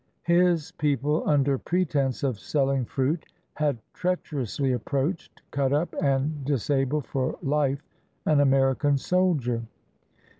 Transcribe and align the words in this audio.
His 0.23 0.71
people 0.71 1.21
under 1.29 1.59
pretense 1.59 2.23
of 2.23 2.37
selHng 2.37 2.87
fruit 2.87 3.23
had 3.53 3.77
treacherously 3.93 4.71
approached, 4.73 5.43
cut 5.51 5.71
up, 5.73 5.93
and 6.01 6.43
dis 6.43 6.71
abled 6.71 7.05
for 7.05 7.37
life 7.43 7.83
an 8.25 8.39
American 8.39 8.97
soldier. 8.97 9.61